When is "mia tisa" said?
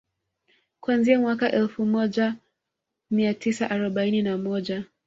3.11-3.69